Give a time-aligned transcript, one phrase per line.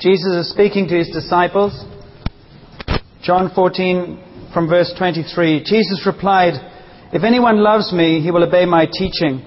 [0.00, 1.84] Jesus is speaking to his disciples.
[3.20, 5.64] John 14 from verse 23.
[5.64, 6.54] Jesus replied,
[7.12, 9.44] If anyone loves me, he will obey my teaching.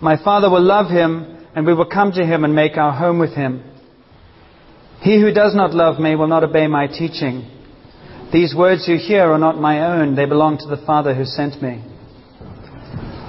[0.00, 3.18] My Father will love him, and we will come to him and make our home
[3.18, 3.62] with him.
[5.02, 7.46] He who does not love me will not obey my teaching.
[8.32, 11.62] These words you hear are not my own, they belong to the Father who sent
[11.62, 11.84] me.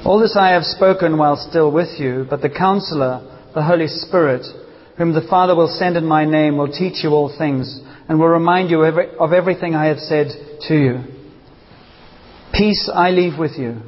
[0.06, 3.20] All this I have spoken while still with you, but the counselor,
[3.54, 4.46] the Holy Spirit,
[4.98, 8.28] whom the Father will send in my name, will teach you all things and will
[8.28, 10.28] remind you of everything I have said
[10.68, 11.04] to you.
[12.54, 13.82] Peace I leave with you.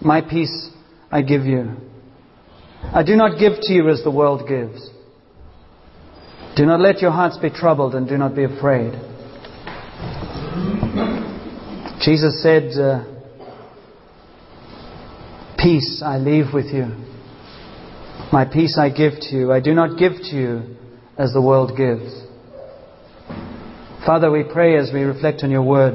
[0.00, 0.70] My peace
[1.10, 1.76] I give you.
[2.82, 4.90] I do not give to you as the world gives.
[6.56, 8.92] Do not let your hearts be troubled and do not be afraid.
[12.00, 13.04] Jesus said, uh,
[15.58, 17.05] Peace I leave with you.
[18.32, 19.52] My peace I give to you.
[19.52, 20.76] I do not give to you
[21.16, 22.24] as the world gives.
[24.04, 25.94] Father, we pray as we reflect on your word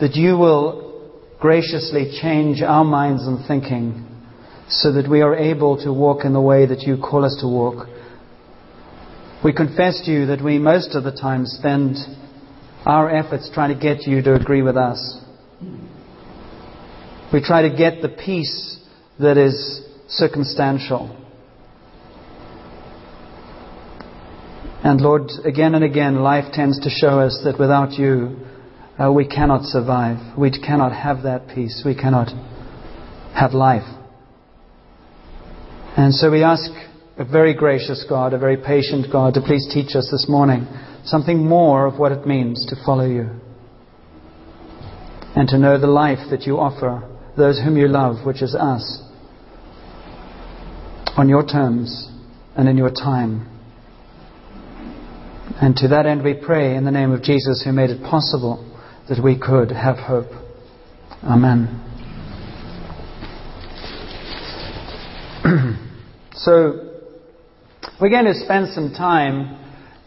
[0.00, 4.06] that you will graciously change our minds and thinking
[4.68, 7.46] so that we are able to walk in the way that you call us to
[7.46, 7.86] walk.
[9.44, 11.96] We confess to you that we most of the time spend
[12.86, 15.20] our efforts trying to get you to agree with us.
[17.30, 18.78] We try to get the peace
[19.20, 21.27] that is circumstantial.
[24.88, 28.38] And Lord, again and again, life tends to show us that without you,
[28.98, 30.16] uh, we cannot survive.
[30.38, 31.82] We cannot have that peace.
[31.84, 32.28] We cannot
[33.34, 33.86] have life.
[35.94, 36.70] And so we ask
[37.18, 40.66] a very gracious God, a very patient God, to please teach us this morning
[41.04, 43.28] something more of what it means to follow you.
[45.36, 49.02] And to know the life that you offer those whom you love, which is us,
[51.14, 52.08] on your terms
[52.56, 53.57] and in your time.
[55.56, 58.64] And to that end we pray in the name of Jesus who made it possible
[59.08, 60.28] that we could have hope.
[61.24, 61.84] Amen.
[66.34, 66.84] so,
[68.00, 69.58] we're going to spend some time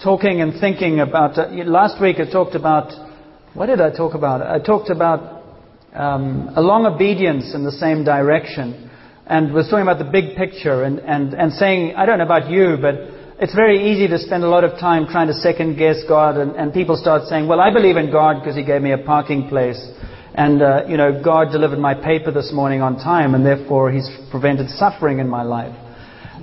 [0.04, 1.38] talking and thinking about.
[1.38, 2.92] Uh, last week I talked about.
[3.54, 4.42] What did I talk about?
[4.42, 5.44] I talked about
[5.94, 8.90] um, a long obedience in the same direction
[9.28, 12.50] and was talking about the big picture and, and, and saying, I don't know about
[12.50, 16.04] you, but it's very easy to spend a lot of time trying to second guess
[16.08, 18.92] God, and, and people start saying, Well, I believe in God because He gave me
[18.92, 19.84] a parking place.
[20.36, 24.08] And, uh, you know, God delivered my paper this morning on time, and therefore He's
[24.30, 25.76] prevented suffering in my life.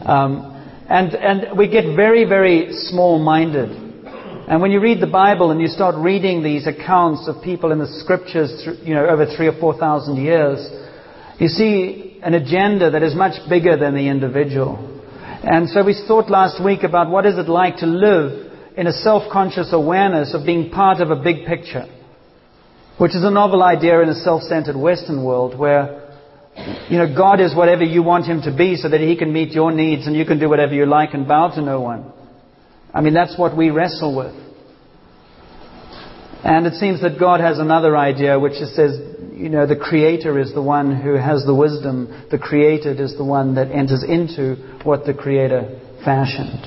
[0.04, 0.56] Um,
[0.88, 3.70] and, and we get very, very small minded.
[4.48, 7.78] And when you read the Bible and you start reading these accounts of people in
[7.78, 10.68] the scriptures, you know, over three or four thousand years,
[11.38, 14.97] you see an agenda that is much bigger than the individual.
[15.42, 18.92] And so we thought last week about what is it like to live in a
[18.92, 21.86] self-conscious awareness of being part of a big picture,
[22.98, 26.04] which is a novel idea in a self-centered Western world where
[26.88, 29.52] you know, God is whatever you want Him to be so that He can meet
[29.52, 32.12] your needs and you can do whatever you like and bow to no one.
[32.92, 34.34] I mean, that's what we wrestle with.
[36.44, 38.98] And it seems that God has another idea which says,
[39.38, 42.26] you know, the Creator is the one who has the wisdom.
[42.28, 46.66] The created is the one that enters into what the Creator fashioned.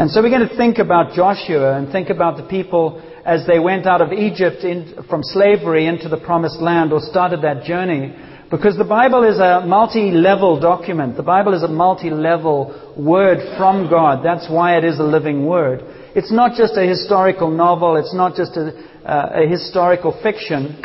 [0.00, 3.58] And so we're going to think about Joshua and think about the people as they
[3.58, 8.16] went out of Egypt in, from slavery into the promised land or started that journey.
[8.50, 11.18] Because the Bible is a multi-level document.
[11.18, 14.24] The Bible is a multi-level word from God.
[14.24, 15.82] That's why it is a living word.
[16.16, 17.96] It's not just a historical novel.
[17.96, 18.72] It's not just a,
[19.04, 20.82] uh, a historical fiction.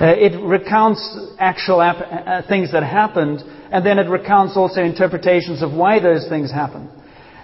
[0.00, 1.00] Uh, it recounts
[1.38, 3.40] actual ap- uh, things that happened,
[3.70, 6.88] and then it recounts also interpretations of why those things happened.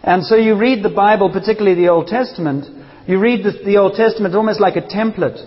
[0.02, 2.66] And so you read the Bible, particularly the Old Testament,
[3.06, 5.38] you read the, the Old Testament almost like a template,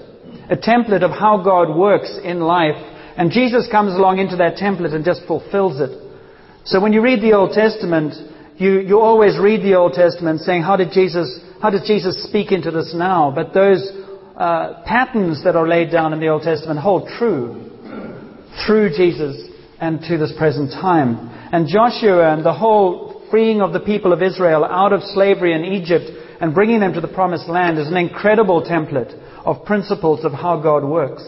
[0.49, 2.79] a template of how God works in life,
[3.17, 5.91] and Jesus comes along into that template and just fulfills it.
[6.65, 8.13] So when you read the Old Testament,
[8.57, 12.51] you, you always read the Old Testament saying, how did Jesus, how does Jesus speak
[12.51, 13.31] into this now?
[13.35, 13.91] But those
[14.37, 17.69] uh, patterns that are laid down in the Old Testament hold true
[18.65, 19.49] through Jesus
[19.79, 21.29] and to this present time.
[21.51, 25.63] And Joshua and the whole freeing of the people of Israel out of slavery in
[25.63, 26.05] Egypt
[26.39, 29.13] and bringing them to the promised land is an incredible template
[29.45, 31.27] of principles of how God works,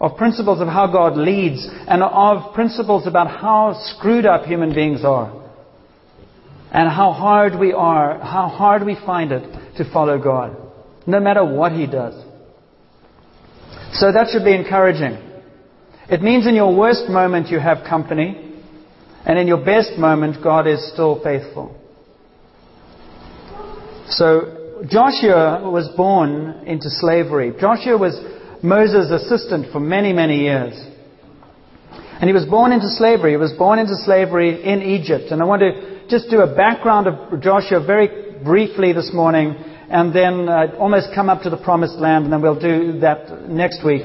[0.00, 5.04] of principles of how God leads, and of principles about how screwed up human beings
[5.04, 5.36] are.
[6.72, 10.56] And how hard we are, how hard we find it to follow God,
[11.06, 12.14] no matter what He does.
[13.92, 15.18] So that should be encouraging.
[16.08, 18.54] It means in your worst moment you have company,
[19.24, 21.76] and in your best moment God is still faithful.
[24.08, 27.52] So Joshua was born into slavery.
[27.60, 28.18] Joshua was
[28.62, 30.74] Moses' assistant for many, many years.
[31.92, 33.32] And he was born into slavery.
[33.32, 35.30] He was born into slavery in Egypt.
[35.30, 39.54] And I want to just do a background of Joshua very briefly this morning
[39.90, 43.48] and then uh, almost come up to the promised land, and then we'll do that
[43.48, 44.02] next week.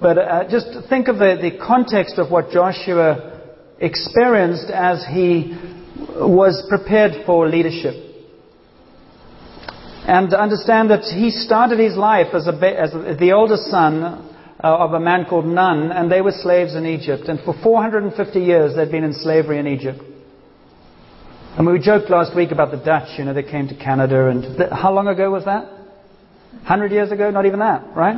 [0.00, 3.40] But uh, just think of the, the context of what Joshua
[3.80, 5.58] experienced as he
[5.98, 7.94] was prepared for leadership.
[10.06, 14.22] And understand that he started his life as, a, as the oldest son uh,
[14.62, 17.24] of a man called Nun, and they were slaves in Egypt.
[17.24, 20.00] And for 450 years they'd been in slavery in Egypt.
[21.60, 24.56] And we joked last week about the Dutch, you know, they came to Canada, and
[24.56, 25.64] th- how long ago was that?
[26.64, 27.30] 100 years ago?
[27.30, 28.16] Not even that, right?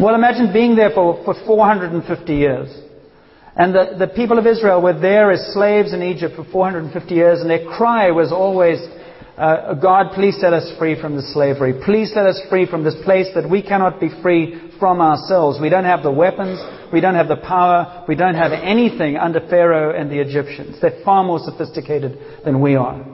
[0.00, 2.74] Well, imagine being there for, for 450 years.
[3.54, 7.42] And the, the people of Israel were there as slaves in Egypt for 450 years,
[7.42, 8.78] and their cry was always,
[9.36, 11.74] uh, God, please set us free from this slavery.
[11.84, 15.58] Please set us free from this place that we cannot be free from ourselves.
[15.60, 16.60] We don't have the weapons,
[16.92, 20.80] we don't have the power, we don't have anything under Pharaoh and the Egyptians.
[20.80, 23.04] They're far more sophisticated than we are.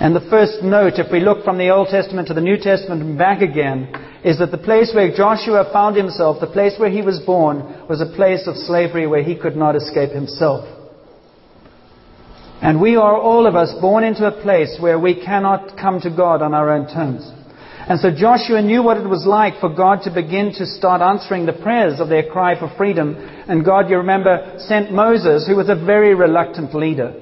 [0.00, 3.02] And the first note, if we look from the Old Testament to the New Testament
[3.02, 3.92] and back again,
[4.24, 8.00] is that the place where Joshua found himself, the place where he was born, was
[8.00, 10.79] a place of slavery where he could not escape himself.
[12.62, 16.10] And we are all of us born into a place where we cannot come to
[16.10, 17.30] God on our own terms.
[17.88, 21.46] And so Joshua knew what it was like for God to begin to start answering
[21.46, 23.16] the prayers of their cry for freedom.
[23.16, 27.14] And God, you remember, sent Moses, who was a very reluctant leader.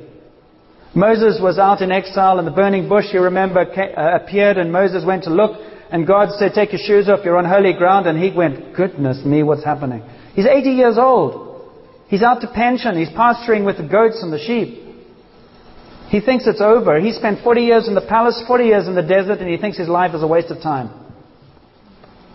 [0.95, 5.05] Moses was out in exile, and the burning bush, you remember, uh, appeared, and Moses
[5.07, 5.61] went to look,
[5.93, 8.07] and God said, Take your shoes off, you're on holy ground.
[8.07, 10.03] And he went, Goodness me, what's happening?
[10.35, 11.71] He's 80 years old.
[12.09, 12.99] He's out to pension.
[12.99, 14.88] He's pasturing with the goats and the sheep.
[16.09, 16.99] He thinks it's over.
[17.01, 19.77] He spent 40 years in the palace, 40 years in the desert, and he thinks
[19.77, 20.91] his life is a waste of time.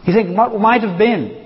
[0.03, 1.41] He thinks what might have been.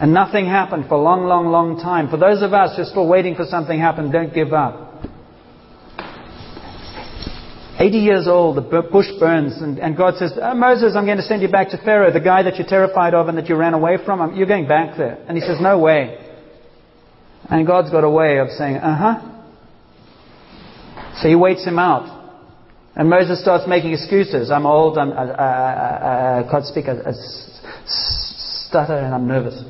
[0.00, 2.08] And nothing happened for a long, long, long time.
[2.08, 5.04] For those of us who are still waiting for something to happen, don't give up.
[7.78, 11.22] 80 years old, the bush burns, and, and God says, oh, Moses, I'm going to
[11.22, 13.72] send you back to Pharaoh, the guy that you're terrified of and that you ran
[13.72, 14.34] away from.
[14.36, 15.22] You're going back there.
[15.28, 16.18] And he says, No way.
[17.48, 19.29] And God's got a way of saying, Uh huh.
[21.16, 22.18] So he waits him out.
[22.96, 24.50] And Moses starts making excuses.
[24.50, 27.12] I'm old, I'm, I, I, I can't speak, I, I
[27.86, 29.62] stutter, and I'm nervous.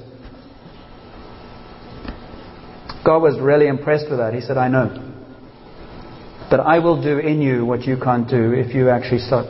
[3.04, 4.34] God was really impressed with that.
[4.34, 5.06] He said, I know.
[6.50, 9.46] But I will do in you what you can't do if you actually start.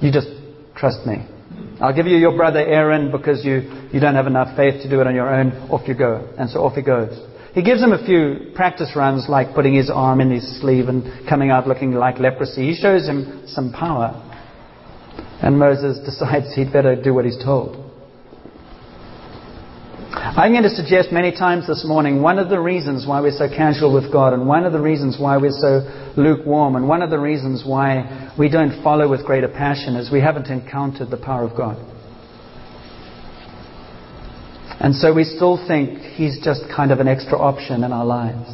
[0.00, 0.28] You just
[0.76, 1.26] trust me.
[1.80, 5.00] I'll give you your brother Aaron because you, you don't have enough faith to do
[5.00, 5.52] it on your own.
[5.70, 6.28] Off you go.
[6.38, 7.31] And so off he goes.
[7.54, 11.28] He gives him a few practice runs, like putting his arm in his sleeve and
[11.28, 12.72] coming out looking like leprosy.
[12.72, 14.10] He shows him some power.
[15.42, 17.76] And Moses decides he'd better do what he's told.
[20.14, 23.48] I'm going to suggest many times this morning one of the reasons why we're so
[23.48, 27.10] casual with God, and one of the reasons why we're so lukewarm, and one of
[27.10, 31.44] the reasons why we don't follow with greater passion is we haven't encountered the power
[31.44, 31.91] of God.
[34.82, 38.50] And so we still think He's just kind of an extra option in our lives.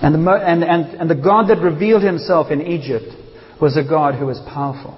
[0.00, 3.12] And the, and, and, and the God that revealed Himself in Egypt
[3.60, 4.96] was a God who was powerful.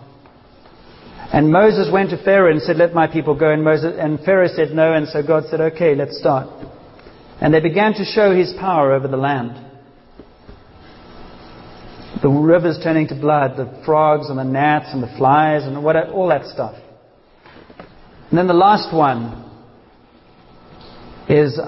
[1.33, 3.51] And Moses went to Pharaoh and said, Let my people go.
[3.51, 4.93] And, Moses, and Pharaoh said no.
[4.93, 6.49] And so God said, Okay, let's start.
[7.41, 9.53] And they began to show his power over the land.
[12.21, 15.97] The rivers turning to blood, the frogs and the gnats and the flies and what,
[16.11, 16.75] all that stuff.
[18.29, 19.50] And then the last one
[21.31, 21.59] is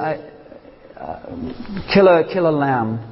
[1.94, 3.08] kill, a, kill a lamb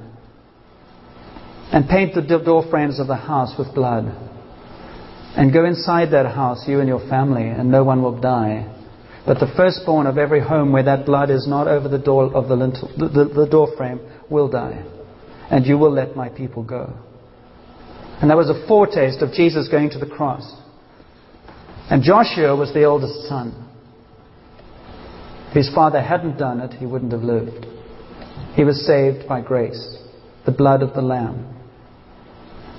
[1.73, 4.04] and paint the door frames of the house with blood.
[5.37, 8.66] And go inside that house, you and your family, and no one will die.
[9.25, 12.49] But the firstborn of every home where that blood is not over the door of
[12.49, 14.85] the, lintel, the, the, the door frame will die.
[15.50, 16.92] And you will let my people go.
[18.21, 20.52] And that was a foretaste of Jesus going to the cross.
[21.88, 23.70] And Joshua was the oldest son.
[25.50, 27.66] If his father hadn't done it, he wouldn't have lived.
[28.54, 29.99] He was saved by grace,
[30.47, 31.57] the blood of the Lamb.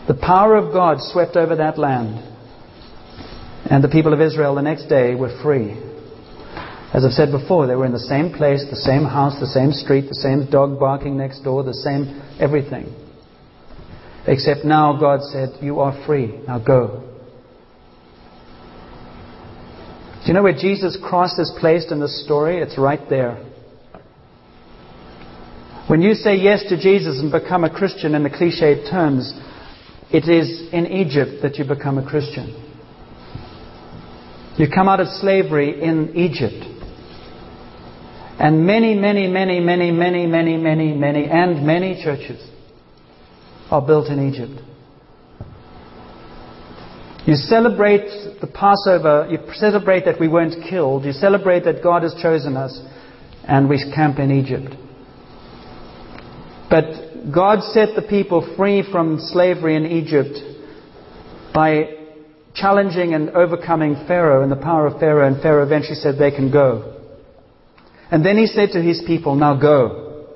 [0.07, 2.27] The power of God swept over that land.
[3.69, 5.71] And the people of Israel the next day were free.
[6.93, 9.73] As I've said before, they were in the same place, the same house, the same
[9.73, 12.93] street, the same dog barking next door, the same everything.
[14.27, 16.39] Except now God said, You are free.
[16.47, 17.10] Now go.
[20.21, 22.61] Do you know where Jesus' cross is placed in the story?
[22.61, 23.43] It's right there.
[25.87, 29.33] When you say yes to Jesus and become a Christian in the cliched terms,
[30.13, 32.49] it is in Egypt that you become a Christian.
[34.57, 36.65] You come out of slavery in Egypt.
[38.39, 42.47] And many, many, many, many, many, many, many, many, and many churches
[43.71, 44.61] are built in Egypt.
[47.25, 52.15] You celebrate the Passover, you celebrate that we weren't killed, you celebrate that God has
[52.19, 52.79] chosen us,
[53.43, 54.75] and we camp in Egypt.
[56.69, 60.39] But God set the people free from slavery in Egypt
[61.53, 61.97] by
[62.55, 66.51] challenging and overcoming Pharaoh and the power of Pharaoh, and Pharaoh eventually said they can
[66.51, 66.97] go.
[68.09, 70.27] And then he said to his people, Now go.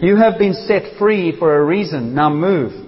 [0.00, 2.14] You have been set free for a reason.
[2.14, 2.87] Now move.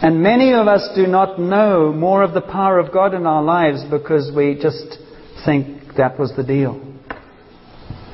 [0.00, 3.42] And many of us do not know more of the power of God in our
[3.42, 4.98] lives because we just
[5.44, 6.84] think that was the deal.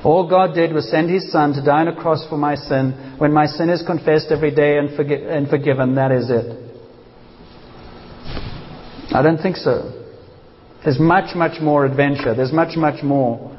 [0.03, 3.17] All God did was send His Son to die on a cross for my sin.
[3.19, 6.64] When my sin is confessed every day and, forgi- and forgiven, that is it.
[9.14, 10.03] I don't think so.
[10.85, 12.35] There's much, much more adventure.
[12.35, 13.53] There's much, much more.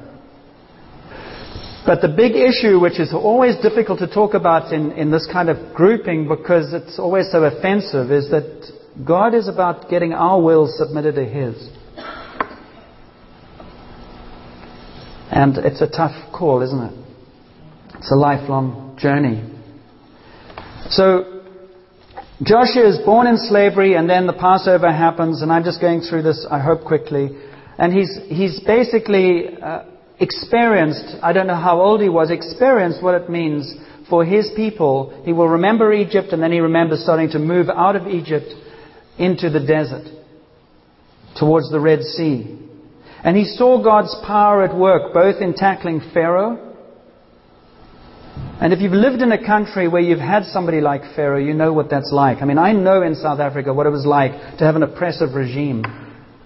[1.86, 5.50] But the big issue, which is always difficult to talk about in, in this kind
[5.50, 8.72] of grouping because it's always so offensive, is that
[9.06, 11.70] God is about getting our will submitted to His.
[15.30, 17.06] And it's a tough call, isn't it?
[18.00, 19.44] It's a lifelong journey.
[20.90, 21.44] So,
[22.42, 26.24] Joshua is born in slavery, and then the Passover happens, and I'm just going through
[26.24, 27.30] this, I hope, quickly.
[27.78, 29.84] And he's, he's basically uh,
[30.20, 33.74] experienced, I don't know how old he was, experienced what it means
[34.10, 35.22] for his people.
[35.26, 38.48] He will remember Egypt, and then he remembers starting to move out of Egypt
[39.18, 40.06] into the desert,
[41.40, 42.60] towards the Red Sea.
[43.24, 46.62] And he saw God's power at work, both in tackling Pharaoh.
[48.62, 51.74] And if you've lived in a country where you've had somebody like Pharaoh, you know
[51.74, 52.42] what that's like.
[52.42, 55.34] I mean, I know in South Africa what it was like to have an oppressive
[55.34, 55.84] regime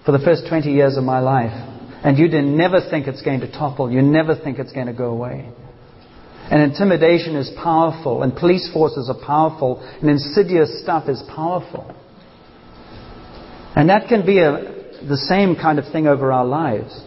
[0.04, 1.69] for the first 20 years of my life.
[2.02, 3.90] And you never think it's going to topple.
[3.90, 5.50] You never think it's going to go away.
[6.50, 11.94] And intimidation is powerful, and police forces are powerful, and insidious stuff is powerful.
[13.76, 14.52] And that can be a,
[15.06, 17.04] the same kind of thing over our lives.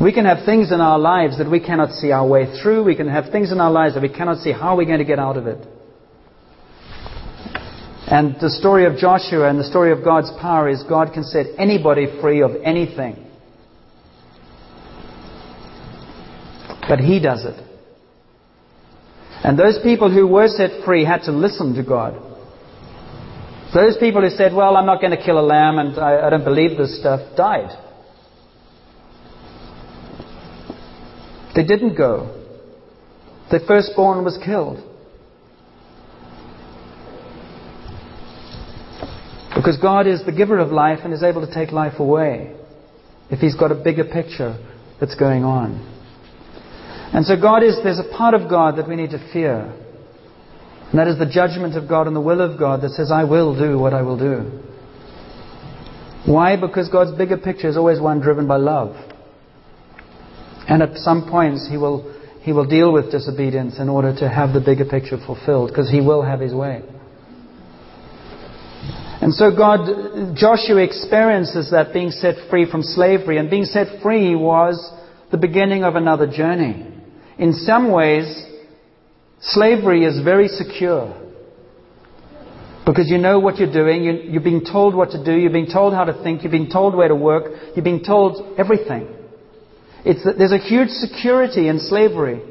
[0.00, 2.82] We can have things in our lives that we cannot see our way through.
[2.82, 5.04] We can have things in our lives that we cannot see how we're going to
[5.04, 5.64] get out of it.
[8.06, 11.46] And the story of Joshua and the story of God's power is God can set
[11.56, 13.26] anybody free of anything.
[16.88, 17.68] But He does it.
[19.44, 22.14] And those people who were set free had to listen to God.
[23.74, 26.30] Those people who said, Well, I'm not going to kill a lamb and I, I
[26.30, 27.70] don't believe this stuff, died.
[31.54, 32.38] They didn't go.
[33.50, 34.91] The firstborn was killed.
[39.54, 42.54] Because God is the giver of life and is able to take life away
[43.30, 44.58] if He's got a bigger picture
[45.00, 45.88] that's going on.
[47.12, 49.60] And so God is, there's a part of God that we need to fear.
[50.90, 53.24] And that is the judgment of God and the will of God that says, I
[53.24, 54.60] will do what I will do.
[56.26, 56.56] Why?
[56.56, 58.94] Because God's bigger picture is always one driven by love.
[60.68, 64.54] And at some points, He will, he will deal with disobedience in order to have
[64.54, 66.82] the bigger picture fulfilled, because He will have His way.
[69.22, 74.34] And so God, Joshua experiences that being set free from slavery, and being set free
[74.34, 74.76] was
[75.30, 76.86] the beginning of another journey.
[77.38, 78.26] In some ways,
[79.42, 81.18] Slavery is very secure.
[82.86, 85.70] Because you know what you're doing, you, are being told what to do, you're being
[85.72, 89.08] told how to think, you're being told where to work, you're being told everything.
[90.04, 92.42] It's, there's a huge security in slavery.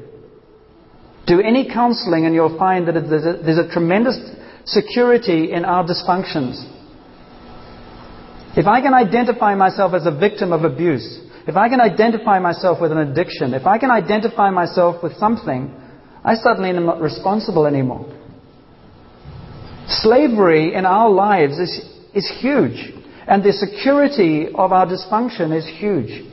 [1.27, 4.17] Do any counseling and you'll find that there's a, there's a tremendous
[4.65, 6.67] security in our dysfunctions.
[8.55, 12.81] If I can identify myself as a victim of abuse, if I can identify myself
[12.81, 15.73] with an addiction, if I can identify myself with something,
[16.23, 18.05] I suddenly am not responsible anymore.
[19.87, 22.93] Slavery in our lives is, is huge,
[23.27, 26.27] and the security of our dysfunction is huge.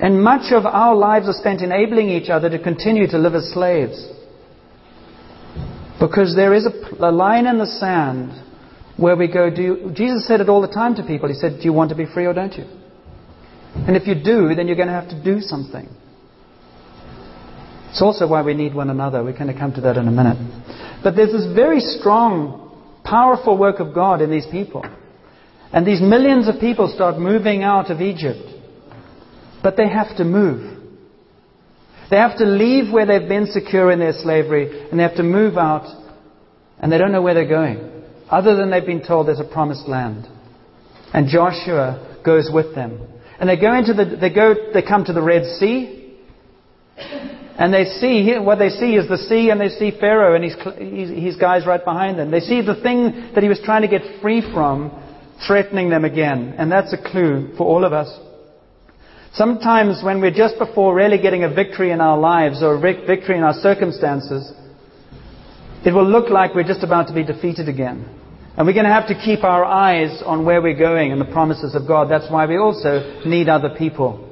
[0.00, 3.50] And much of our lives are spent enabling each other to continue to live as
[3.52, 4.17] slaves.
[6.00, 8.44] Because there is a, a line in the sand
[8.96, 11.28] where we go, do you, Jesus said it all the time to people.
[11.28, 12.64] He said, Do you want to be free or don't you?
[13.74, 15.88] And if you do, then you're going to have to do something.
[17.90, 19.22] It's also why we need one another.
[19.24, 20.36] We're going to come to that in a minute.
[21.02, 24.84] But there's this very strong, powerful work of God in these people.
[25.72, 28.40] And these millions of people start moving out of Egypt.
[29.62, 30.77] But they have to move.
[32.10, 35.22] They have to leave where they've been secure in their slavery and they have to
[35.22, 35.86] move out
[36.80, 38.04] and they don't know where they're going.
[38.30, 40.26] Other than they've been told there's a promised land.
[41.12, 43.00] And Joshua goes with them.
[43.40, 46.16] And they go into the, they go, they come to the Red Sea.
[47.58, 51.10] And they see, what they see is the sea and they see Pharaoh and his,
[51.10, 52.30] his guys right behind them.
[52.30, 54.92] They see the thing that he was trying to get free from
[55.46, 56.54] threatening them again.
[56.58, 58.08] And that's a clue for all of us.
[59.32, 63.36] Sometimes when we're just before really getting a victory in our lives or a victory
[63.36, 64.52] in our circumstances,
[65.84, 68.08] it will look like we're just about to be defeated again.
[68.56, 71.32] And we're going to have to keep our eyes on where we're going and the
[71.32, 72.10] promises of God.
[72.10, 74.24] That's why we also need other people.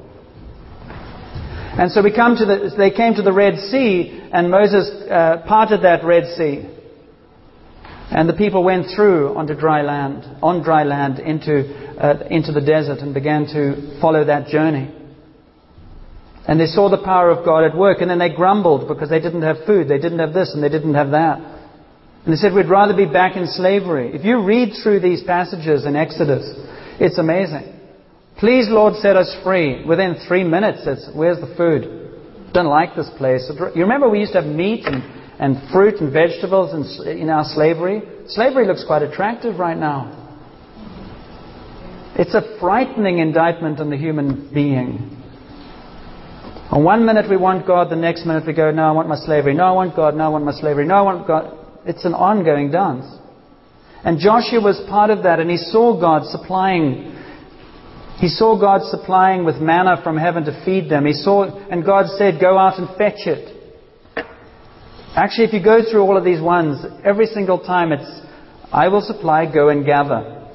[1.78, 5.44] And so we come to the, they came to the Red Sea, and Moses uh,
[5.46, 6.75] parted that Red Sea.
[8.10, 11.66] And the people went through onto dry land, on dry land into,
[11.98, 14.92] uh, into the desert and began to follow that journey.
[16.46, 19.18] And they saw the power of God at work, and then they grumbled because they
[19.18, 21.40] didn't have food, they didn't have this, and they didn't have that.
[22.24, 24.14] And they said, We'd rather be back in slavery.
[24.14, 26.44] If you read through these passages in Exodus,
[27.00, 27.72] it's amazing.
[28.38, 29.84] Please, Lord, set us free.
[29.84, 32.52] Within three minutes, it's, where's the food?
[32.52, 33.50] Don't like this place.
[33.74, 35.02] You remember we used to have meat and,
[35.38, 36.72] and fruit and vegetables
[37.06, 38.02] in, our slavery?
[38.28, 40.24] Slavery looks quite attractive right now.
[42.18, 45.12] It's a frightening indictment on the human being.
[46.70, 49.16] On one minute we want God, the next minute we go, no, I want my
[49.16, 49.54] slavery.
[49.54, 50.16] No, I want God.
[50.16, 50.86] No, I want my slavery.
[50.86, 51.56] No, I want God.
[51.84, 53.06] It's an ongoing dance.
[54.02, 57.12] And Joshua was part of that, and he saw God supplying.
[58.18, 61.06] He saw God supplying with manna from heaven to feed them.
[61.06, 63.55] He saw, and God said, Go out and fetch it.
[65.16, 68.20] Actually, if you go through all of these ones, every single time it's,
[68.70, 70.46] I will supply, go and gather.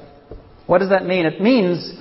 [0.66, 1.26] What does that mean?
[1.26, 1.92] It means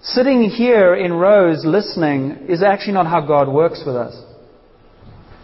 [0.00, 4.18] sitting here in rows listening is actually not how God works with us.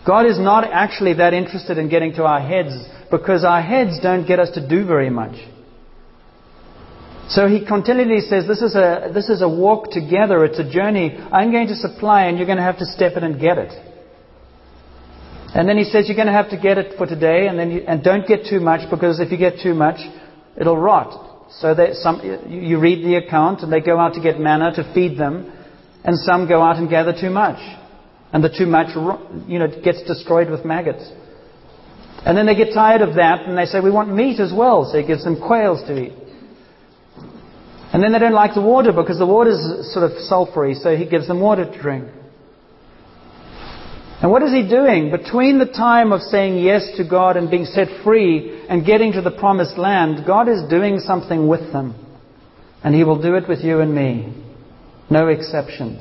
[0.06, 2.72] God is not actually that interested in getting to our heads
[3.10, 5.36] because our heads don't get us to do very much.
[7.28, 11.14] So he continually says, this is, a, this is a walk together, it's a journey.
[11.32, 13.93] I'm going to supply and you're going to have to step in and get it.
[15.54, 17.70] And then he says, you're going to have to get it for today and, then
[17.70, 20.00] you, and don't get too much because if you get too much,
[20.56, 21.52] it'll rot.
[21.60, 25.16] So some, you read the account and they go out to get manna to feed
[25.16, 25.52] them
[26.02, 27.58] and some go out and gather too much.
[28.32, 28.96] And the too much,
[29.46, 31.08] you know, gets destroyed with maggots.
[32.26, 34.90] And then they get tired of that and they say, we want meat as well.
[34.90, 36.12] So he gives them quails to eat.
[37.92, 40.96] And then they don't like the water because the water is sort of sulfury, so
[40.96, 42.08] he gives them water to drink.
[44.24, 45.10] And what is he doing?
[45.10, 49.20] Between the time of saying yes to God and being set free and getting to
[49.20, 51.94] the promised land, God is doing something with them.
[52.82, 54.32] And he will do it with you and me.
[55.10, 56.00] No exceptions.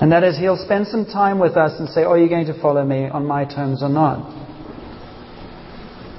[0.00, 2.60] And that is, he'll spend some time with us and say, Are you going to
[2.60, 4.26] follow me on my terms or not?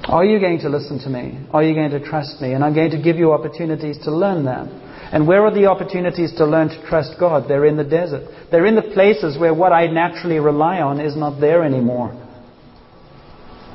[0.06, 1.46] Are you going to listen to me?
[1.52, 2.54] Are you going to trust me?
[2.54, 4.87] And I'm going to give you opportunities to learn that.
[5.12, 7.46] And where are the opportunities to learn to trust God?
[7.48, 8.28] They're in the desert.
[8.52, 12.12] They're in the places where what I naturally rely on is not there anymore.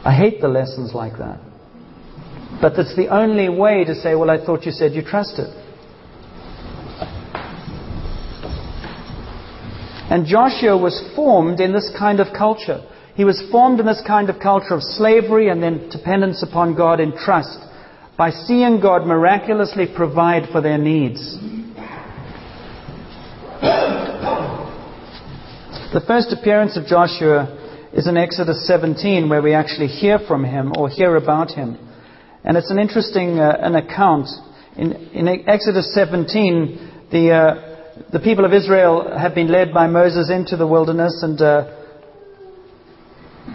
[0.04, 1.40] I hate the lessons like that.
[2.60, 5.46] But that's the only way to say, well, I thought you said you trusted.
[10.10, 12.86] And Joshua was formed in this kind of culture.
[13.14, 17.00] He was formed in this kind of culture of slavery and then dependence upon God
[17.00, 17.58] in trust
[18.16, 21.38] by seeing God miraculously provide for their needs.
[25.92, 27.58] The first appearance of Joshua
[27.92, 31.76] is in Exodus 17, where we actually hear from him or hear about him.
[32.44, 34.28] And it's an interesting uh, an account.
[34.76, 40.30] In, in, Exodus 17, the, uh, the people of Israel have been led by Moses
[40.30, 41.81] into the wilderness, and uh,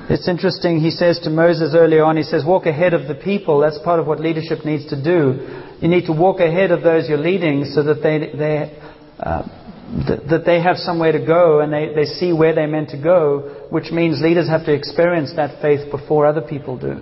[0.09, 3.59] it's interesting, he says to Moses earlier on, he says, walk ahead of the people.
[3.59, 5.75] That's part of what leadership needs to do.
[5.81, 8.79] You need to walk ahead of those you're leading so that they, they,
[9.19, 9.43] uh,
[10.07, 13.01] th- that they have somewhere to go and they, they see where they're meant to
[13.01, 17.01] go, which means leaders have to experience that faith before other people do.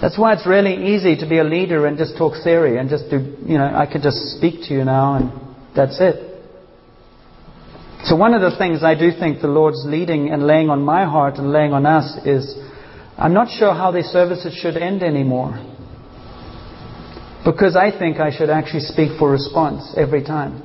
[0.00, 3.10] That's why it's really easy to be a leader and just talk theory and just
[3.10, 5.32] do, you know, I could just speak to you now and
[5.74, 6.29] that's it.
[8.04, 11.04] So, one of the things I do think the Lord's leading and laying on my
[11.04, 12.56] heart and laying on us is
[13.18, 15.52] I'm not sure how these services should end anymore.
[17.44, 20.62] Because I think I should actually speak for response every time.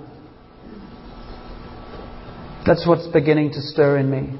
[2.66, 4.40] That's what's beginning to stir in me.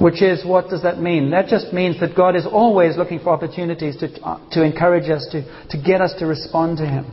[0.00, 1.30] Which is, what does that mean?
[1.30, 5.26] That just means that God is always looking for opportunities to, uh, to encourage us,
[5.32, 7.06] to, to get us to respond to Him.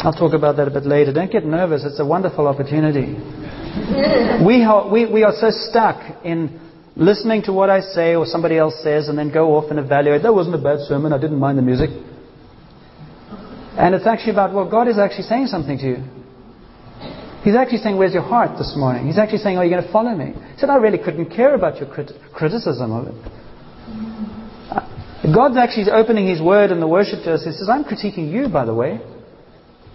[0.00, 1.12] I'll talk about that a bit later.
[1.12, 1.84] Don't get nervous.
[1.84, 3.14] It's a wonderful opportunity.
[4.46, 6.60] we, are, we, we are so stuck in
[6.94, 10.22] listening to what I say or somebody else says and then go off and evaluate.
[10.22, 11.12] That wasn't a bad sermon.
[11.12, 11.90] I didn't mind the music.
[13.76, 15.96] And it's actually about, well, God is actually saying something to you.
[17.42, 19.06] He's actually saying, Where's your heart this morning?
[19.06, 20.32] He's actually saying, Are you going to follow me?
[20.34, 23.14] He said, I really couldn't care about your crit- criticism of it.
[24.70, 27.44] Uh, God's actually opening His word in the worship to us.
[27.44, 29.00] He says, I'm critiquing you, by the way.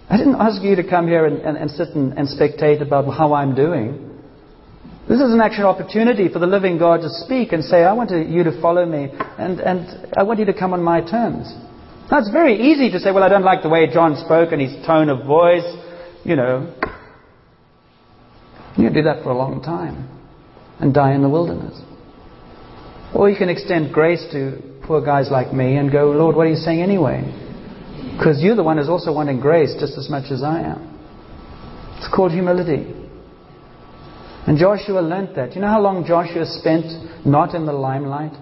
[0.08, 3.04] I didn't ask you to come here and, and, and sit and, and spectate about
[3.12, 4.10] how I'm doing.
[5.08, 8.10] This is an actual opportunity for the living God to speak and say, I want
[8.10, 11.52] you to follow me and, and I want you to come on my terms.
[12.10, 14.60] Now, it's very easy to say, well, I don't like the way John spoke and
[14.60, 15.64] his tone of voice.
[16.24, 16.74] You know,
[18.76, 20.08] you can do that for a long time
[20.80, 21.78] and die in the wilderness.
[23.14, 26.50] Or you can extend grace to poor guys like me and go, Lord, what are
[26.50, 27.22] you saying anyway?
[28.12, 30.94] Because you're the one who's also wanting grace just as much as I am.
[31.98, 32.92] It's called humility.
[34.46, 35.54] And Joshua learnt that.
[35.54, 38.32] You know how long Joshua spent not in the limelight?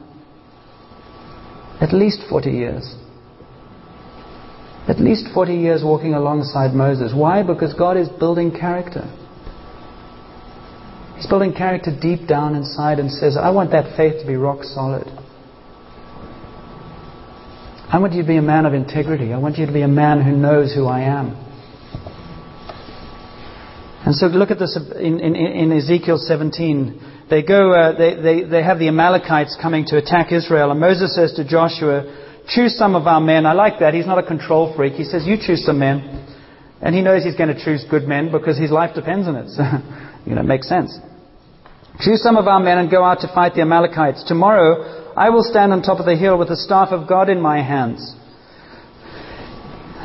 [1.80, 2.94] At least 40 years.
[4.88, 7.12] At least 40 years walking alongside Moses.
[7.14, 7.42] Why?
[7.42, 9.08] Because God is building character.
[11.16, 14.64] He's building character deep down inside and says, I want that faith to be rock
[14.64, 15.06] solid.
[17.92, 19.34] I want you to be a man of integrity.
[19.34, 21.36] I want you to be a man who knows who I am.
[24.06, 27.26] And so look at this in, in, in Ezekiel 17.
[27.28, 30.70] They go, uh, they, they, they have the Amalekites coming to attack Israel.
[30.70, 33.44] And Moses says to Joshua, choose some of our men.
[33.44, 33.92] I like that.
[33.92, 34.94] He's not a control freak.
[34.94, 36.26] He says, you choose some men.
[36.80, 39.50] And he knows he's going to choose good men because his life depends on it.
[39.50, 39.62] So,
[40.24, 40.98] you know, it makes sense.
[42.00, 44.24] Choose some of our men and go out to fight the Amalekites.
[44.26, 47.40] Tomorrow I will stand on top of the hill with the staff of God in
[47.40, 48.16] my hands.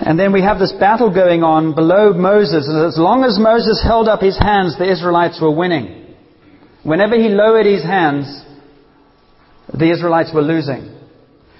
[0.06, 2.68] And then we have this battle going on below Moses.
[2.68, 6.16] And as long as Moses held up his hands, the Israelites were winning.
[6.84, 8.44] Whenever he lowered his hands,
[9.74, 10.96] the Israelites were losing.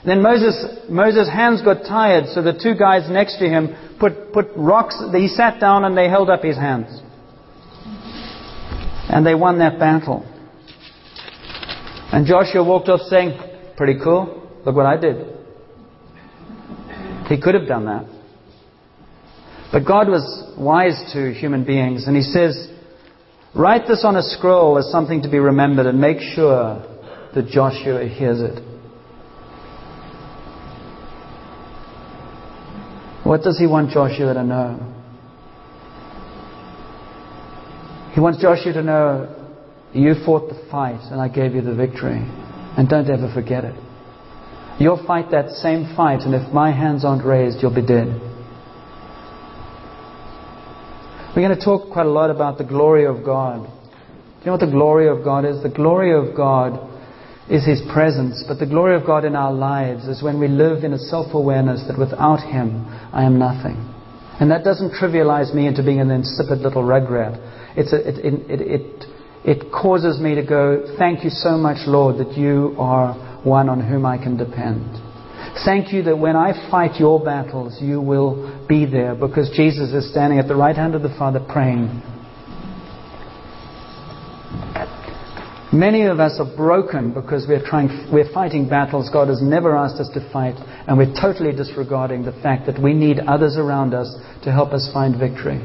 [0.06, 0.56] Then Moses,
[0.90, 4.96] Moses' hands got tired, so the two guys next to him put, put rocks.
[5.14, 7.02] He sat down and they held up his hands.
[9.10, 10.26] And they won that battle.
[12.18, 13.40] And Joshua walked off saying,
[13.78, 14.50] Pretty cool.
[14.66, 15.18] Look what I did.
[17.28, 18.08] He could have done that.
[19.72, 22.72] But God was wise to human beings, and He says,
[23.54, 26.84] Write this on a scroll as something to be remembered and make sure
[27.36, 28.64] that Joshua hears it.
[33.24, 34.94] What does He want Joshua to know?
[38.14, 39.37] He wants Joshua to know,
[39.94, 42.20] you fought the fight and I gave you the victory.
[42.78, 43.76] And don't ever forget it.
[44.80, 48.08] You'll fight that same fight, and if my hands aren't raised, you'll be dead.
[51.36, 53.66] We're going to talk quite a lot about the glory of God.
[53.66, 55.64] Do you know what the glory of God is?
[55.64, 56.78] The glory of God
[57.50, 60.84] is His presence, but the glory of God in our lives is when we live
[60.84, 63.78] in a self awareness that without Him, I am nothing.
[64.40, 67.42] And that doesn't trivialize me into being an insipid little rugrat.
[67.76, 69.06] It's a, it, it, it, it
[69.72, 73.14] causes me to go, Thank you so much, Lord, that you are
[73.46, 74.84] one on whom I can depend.
[75.64, 80.12] Thank you that when I fight your battles, you will be there because Jesus is
[80.12, 82.02] standing at the right hand of the Father praying.
[85.72, 90.00] Many of us are broken because we're trying, we're fighting battles God has never asked
[90.02, 90.56] us to fight,
[90.88, 94.90] and we're totally disregarding the fact that we need others around us to help us
[94.94, 95.62] find victory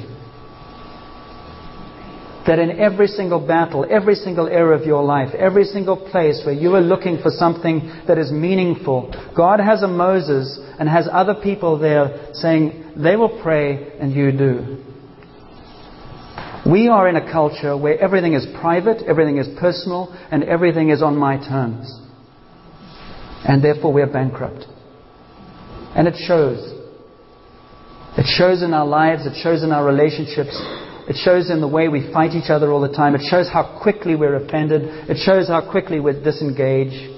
[2.47, 6.55] that in every single battle, every single area of your life, every single place where
[6.55, 11.35] you are looking for something that is meaningful, God has a Moses and has other
[11.35, 14.83] people there saying, they will pray and you do.
[16.71, 21.03] We are in a culture where everything is private, everything is personal, and everything is
[21.03, 21.93] on my terms.
[23.45, 24.65] And therefore we are bankrupt.
[25.97, 26.59] And it shows.
[28.17, 30.57] It shows in our lives, it shows in our relationships,
[31.09, 33.15] it shows in the way we fight each other all the time.
[33.15, 34.83] It shows how quickly we're offended.
[35.11, 37.11] It shows how quickly we disengage.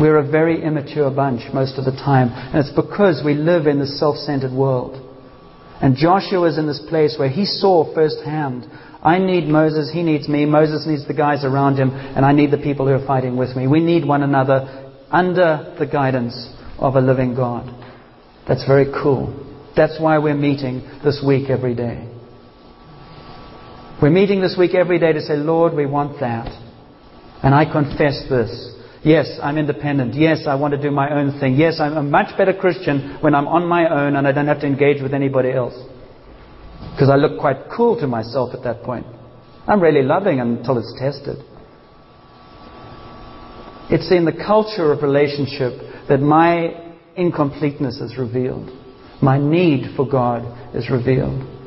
[0.00, 2.28] We're a very immature bunch most of the time.
[2.32, 5.06] And it's because we live in this self centered world.
[5.82, 8.66] And Joshua is in this place where he saw firsthand
[9.02, 12.50] I need Moses, he needs me, Moses needs the guys around him, and I need
[12.50, 13.66] the people who are fighting with me.
[13.66, 17.66] We need one another under the guidance of a living God.
[18.46, 19.46] That's very cool.
[19.74, 22.06] That's why we're meeting this week every day.
[24.02, 26.46] We're meeting this week every day to say, Lord, we want that.
[27.42, 28.74] And I confess this.
[29.04, 30.14] Yes, I'm independent.
[30.14, 31.56] Yes, I want to do my own thing.
[31.56, 34.60] Yes, I'm a much better Christian when I'm on my own and I don't have
[34.60, 35.74] to engage with anybody else.
[36.92, 39.04] Because I look quite cool to myself at that point.
[39.66, 41.36] I'm really loving until it's tested.
[43.90, 45.72] It's in the culture of relationship
[46.08, 48.70] that my incompleteness is revealed.
[49.20, 51.59] My need for God is revealed.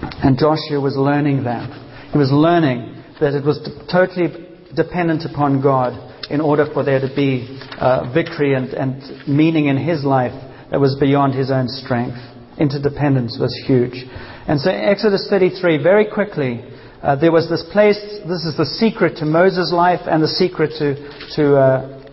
[0.00, 1.68] And Joshua was learning that.
[2.12, 3.58] He was learning that it was
[3.90, 4.28] totally
[4.74, 5.92] dependent upon God
[6.30, 10.32] in order for there to be uh, victory and, and meaning in his life
[10.70, 12.18] that was beyond his own strength.
[12.58, 14.04] Interdependence was huge.
[14.46, 16.64] And so, Exodus 33, very quickly,
[17.02, 20.72] uh, there was this place, this is the secret to Moses' life and the secret
[20.78, 20.96] to,
[21.36, 22.10] to uh,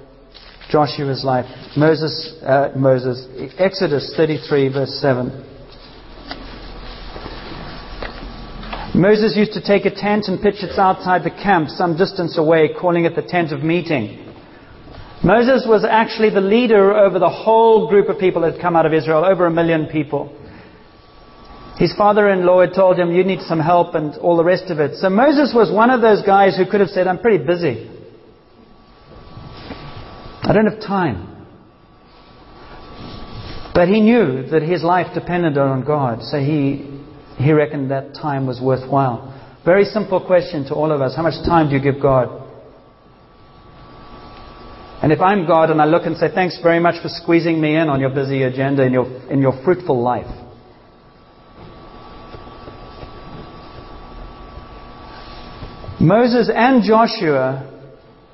[0.69, 1.45] Joshua's life.
[1.76, 3.26] Moses, uh, Moses,
[3.58, 5.54] Exodus 33, verse 7.
[8.95, 12.69] Moses used to take a tent and pitch it outside the camp some distance away,
[12.79, 14.25] calling it the tent of meeting.
[15.21, 18.86] Moses was actually the leader over the whole group of people that had come out
[18.86, 20.34] of Israel, over a million people.
[21.77, 24.71] His father in law had told him, You need some help, and all the rest
[24.71, 24.95] of it.
[24.95, 27.91] So Moses was one of those guys who could have said, I'm pretty busy.
[30.41, 31.36] I don't have time.
[33.73, 36.94] But he knew that his life depended on God, so he
[37.38, 39.32] he reckoned that time was worthwhile.
[39.65, 41.15] Very simple question to all of us.
[41.15, 42.43] How much time do you give God?
[45.02, 47.76] And if I'm God and I look and say, thanks very much for squeezing me
[47.76, 50.26] in on your busy agenda in your, in your fruitful life.
[56.00, 57.71] Moses and Joshua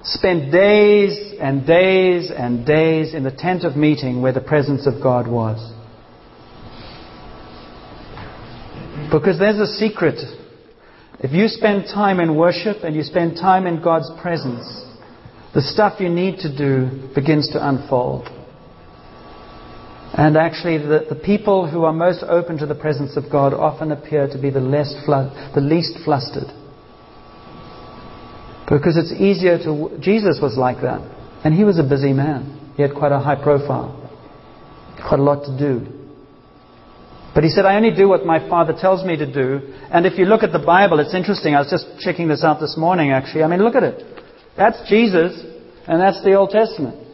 [0.04, 5.02] spent days and days and days in the tent of meeting where the presence of
[5.02, 5.74] God was.
[9.12, 10.19] Because there's a secret.
[11.19, 14.65] If you spend time in worship and you spend time in God's presence,
[15.54, 18.27] the stuff you need to do begins to unfold.
[20.13, 23.91] And actually, the, the people who are most open to the presence of God often
[23.91, 26.49] appear to be the, less the least flustered.
[28.69, 29.97] Because it's easier to.
[29.99, 31.01] Jesus was like that.
[31.43, 32.73] And he was a busy man.
[32.75, 33.95] He had quite a high profile,
[35.08, 36.01] quite a lot to do.
[37.34, 39.74] But he said, I only do what my Father tells me to do.
[39.89, 41.56] And if you look at the Bible, it's interesting.
[41.56, 43.44] I was just checking this out this morning, actually.
[43.44, 44.04] I mean, look at it.
[44.58, 45.39] That's Jesus,
[45.88, 47.08] and that's the Old Testament.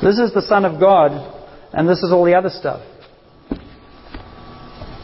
[0.00, 1.10] This is the Son of God,
[1.72, 2.80] and this is all the other stuff.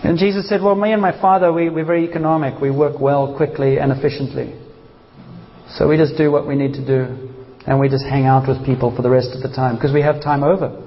[0.04, 2.60] And Jesus said, Well, me and my Father, we, we're very economic.
[2.60, 4.54] We work well, quickly, and efficiently.
[5.70, 7.30] So we just do what we need to do.
[7.66, 10.02] And we just hang out with people for the rest of the time because we
[10.02, 10.83] have time over.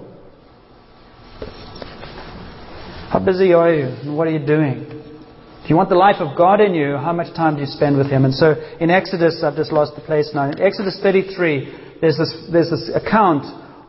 [3.10, 4.12] How busy are you?
[4.12, 4.84] What are you doing?
[5.64, 7.96] If you want the life of God in you, how much time do you spend
[7.98, 8.26] with Him?
[8.26, 10.52] And so in Exodus, I've just lost the place now.
[10.52, 13.46] In Exodus 33, there's this, there's this account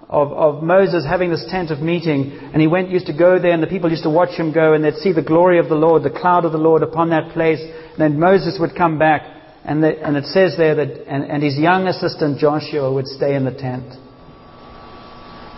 [0.08, 3.50] of, of Moses having this tent of meeting, and he went, used to go there,
[3.50, 5.74] and the people used to watch him go, and they'd see the glory of the
[5.74, 7.60] Lord, the cloud of the Lord upon that place.
[7.60, 9.22] And then Moses would come back,
[9.64, 13.34] and, the, and it says there that, and, and his young assistant Joshua would stay
[13.34, 13.98] in the tent.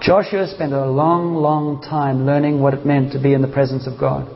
[0.03, 3.87] Joshua spent a long, long time learning what it meant to be in the presence
[3.87, 4.27] of God.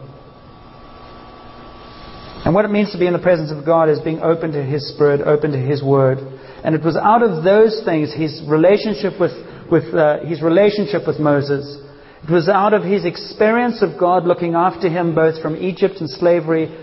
[2.44, 4.62] And what it means to be in the presence of God is being open to
[4.62, 6.18] His Spirit, open to His Word.
[6.64, 9.32] And it was out of those things, his relationship with,
[9.70, 11.78] with uh, his relationship with Moses.
[12.22, 16.08] It was out of his experience of God looking after him both from Egypt and
[16.08, 16.74] slavery,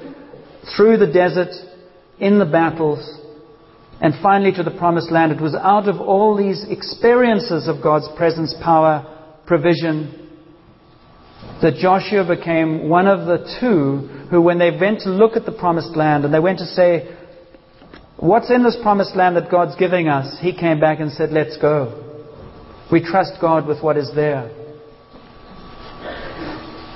[0.78, 1.50] through the desert,
[2.20, 3.02] in the battles,
[4.02, 5.32] and finally to the promised land.
[5.32, 9.06] It was out of all these experiences of God's presence, power,
[9.46, 10.18] provision,
[11.62, 15.52] that Joshua became one of the two who, when they went to look at the
[15.52, 17.16] promised land and they went to say,
[18.18, 20.38] What's in this promised land that God's giving us?
[20.42, 22.08] He came back and said, Let's go.
[22.92, 24.50] We trust God with what is there.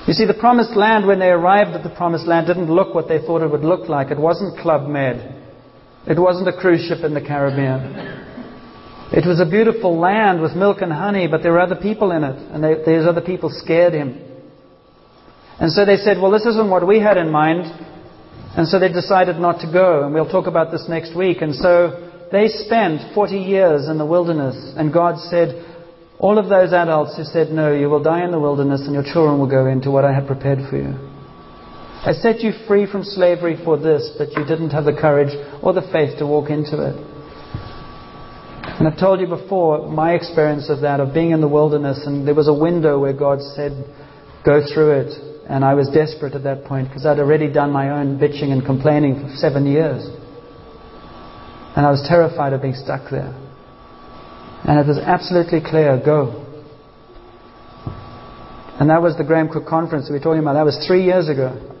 [0.06, 3.08] You see, the promised land, when they arrived at the promised land, didn't look what
[3.08, 4.10] they thought it would look like.
[4.10, 5.35] It wasn't Club Med.
[6.06, 8.24] It wasn't a cruise ship in the Caribbean.
[9.12, 12.24] It was a beautiful land with milk and honey, but there were other people in
[12.24, 14.20] it, and they, these other people scared him.
[15.58, 17.64] And so they said, Well, this isn't what we had in mind.
[18.56, 21.42] And so they decided not to go, and we'll talk about this next week.
[21.42, 25.64] And so they spent 40 years in the wilderness, and God said,
[26.18, 29.04] All of those adults who said, No, you will die in the wilderness, and your
[29.04, 31.15] children will go into what I have prepared for you.
[32.06, 35.72] I set you free from slavery for this, but you didn't have the courage or
[35.72, 36.94] the faith to walk into it.
[38.78, 42.26] And I've told you before my experience of that, of being in the wilderness, and
[42.26, 43.72] there was a window where God said,
[44.44, 45.12] Go through it.
[45.48, 48.64] And I was desperate at that point because I'd already done my own bitching and
[48.64, 50.06] complaining for seven years.
[51.74, 53.34] And I was terrified of being stuck there.
[54.62, 56.44] And it was absolutely clear go.
[58.78, 60.54] And that was the Graham Cooke conference we were talking about.
[60.54, 61.75] That was three years ago.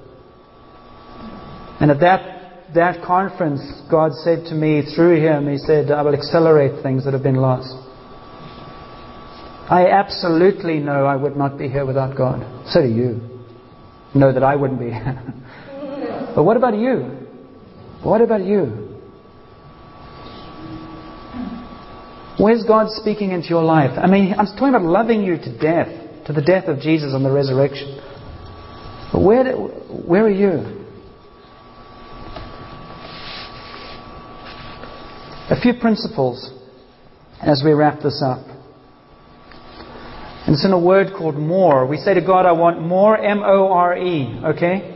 [1.80, 3.60] And at that, that conference,
[3.90, 7.36] God said to me through him, He said, I will accelerate things that have been
[7.36, 7.74] lost.
[9.68, 12.68] I absolutely know I would not be here without God.
[12.68, 13.20] So do you.
[14.14, 15.22] Know that I wouldn't be here.
[16.34, 17.26] but what about you?
[18.02, 18.86] What about you?
[22.38, 23.98] Where's God speaking into your life?
[23.98, 27.24] I mean, I'm talking about loving you to death, to the death of Jesus and
[27.24, 27.98] the resurrection.
[29.12, 30.75] But where, where are you?
[35.48, 36.50] A few principles
[37.40, 38.44] as we wrap this up.
[40.46, 41.86] And it's in a word called more.
[41.86, 44.92] We say to God, I want more, M O R E, okay?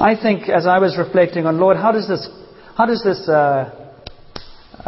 [0.00, 2.28] I think as I was reflecting on, Lord, how does this,
[2.76, 3.92] how does this uh,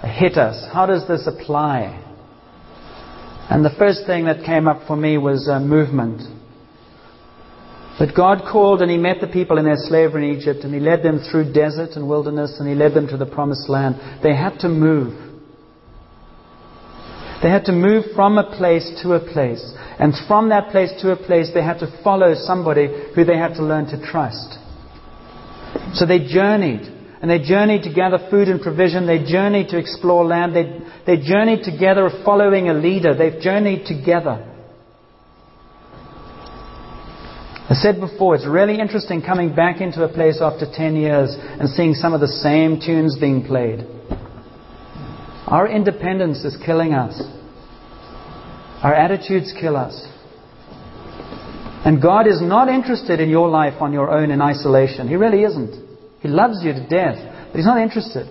[0.05, 0.67] hit us?
[0.73, 2.07] How does this apply?
[3.51, 6.23] And the first thing that came up for me was uh, movement.
[8.01, 10.81] But God called and He met the people in their slavery in Egypt and He
[10.81, 13.97] led them through desert and wilderness and He led them to the promised land.
[14.23, 15.13] They had to move.
[17.43, 19.63] They had to move from a place to a place.
[19.99, 23.57] And from that place to a place, they had to follow somebody who they had
[23.57, 24.57] to learn to trust.
[25.93, 26.89] So they journeyed.
[27.21, 29.07] And they journeyed to gather food and provision.
[29.07, 30.57] They journeyed to explore land.
[30.57, 33.15] They, they journeyed together following a leader.
[33.15, 34.50] They've journeyed together.
[37.71, 41.69] I said before, it's really interesting coming back into a place after 10 years and
[41.69, 43.87] seeing some of the same tunes being played.
[45.47, 47.23] Our independence is killing us.
[48.83, 50.05] Our attitudes kill us.
[51.85, 55.07] And God is not interested in your life on your own in isolation.
[55.07, 55.75] He really isn't.
[56.23, 57.19] He loves you to death,
[57.53, 58.27] but He's not interested.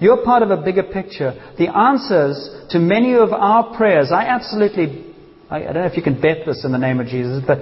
[0.00, 1.32] You're part of a bigger picture.
[1.56, 5.14] The answers to many of our prayers, I absolutely,
[5.48, 7.60] I, I don't know if you can bet this in the name of Jesus, but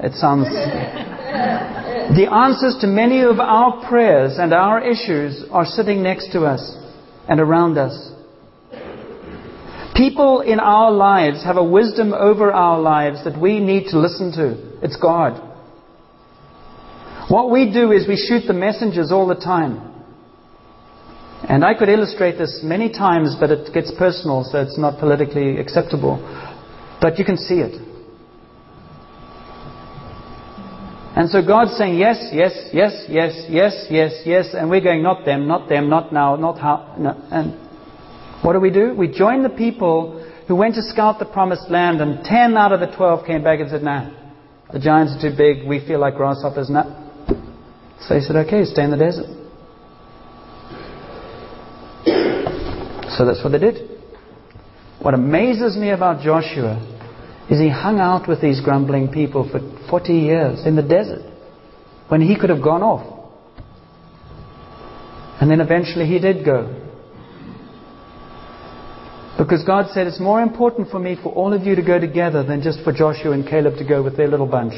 [0.00, 0.46] it sounds.
[2.14, 6.76] the answers to many of our prayers and our issues are sitting next to us
[7.28, 8.12] and around us.
[9.94, 14.30] People in our lives have a wisdom over our lives that we need to listen
[14.32, 14.78] to.
[14.82, 15.44] It's God.
[17.28, 19.84] What we do is we shoot the messengers all the time.
[21.48, 25.58] And I could illustrate this many times, but it gets personal, so it's not politically
[25.58, 26.18] acceptable.
[27.00, 27.87] But you can see it.
[31.18, 35.24] And so God's saying, yes, yes, yes, yes, yes, yes, yes, and we're going, not
[35.24, 36.94] them, not them, not now, not how.
[36.96, 37.10] No.
[37.32, 37.58] And
[38.44, 38.94] what do we do?
[38.94, 42.78] We join the people who went to scout the promised land, and 10 out of
[42.78, 44.08] the 12 came back and said, nah,
[44.72, 46.70] the giants are too big, we feel like grasshoppers.
[46.70, 46.84] Nah.
[48.02, 49.26] So he said, okay, stay in the desert.
[53.16, 53.90] So that's what they did.
[55.02, 56.78] What amazes me about Joshua
[57.50, 61.22] is he hung out with these grumbling people for 40 years in the desert
[62.08, 63.14] when he could have gone off.
[65.40, 66.84] And then eventually he did go.
[69.38, 72.42] Because God said, it's more important for me for all of you to go together
[72.42, 74.74] than just for Joshua and Caleb to go with their little bunch.